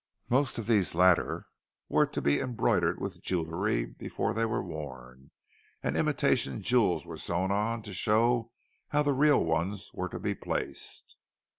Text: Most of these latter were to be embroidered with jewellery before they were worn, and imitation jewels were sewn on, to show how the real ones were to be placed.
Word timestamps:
Most 0.29 0.57
of 0.57 0.65
these 0.65 0.95
latter 0.95 1.45
were 1.87 2.07
to 2.07 2.21
be 2.23 2.39
embroidered 2.39 2.99
with 2.99 3.21
jewellery 3.21 3.85
before 3.85 4.33
they 4.33 4.45
were 4.45 4.63
worn, 4.63 5.29
and 5.83 5.95
imitation 5.95 6.59
jewels 6.59 7.05
were 7.05 7.19
sewn 7.19 7.51
on, 7.51 7.83
to 7.83 7.93
show 7.93 8.51
how 8.87 9.03
the 9.03 9.13
real 9.13 9.43
ones 9.45 9.91
were 9.93 10.09
to 10.09 10.17
be 10.19 10.33
placed. 10.33 11.17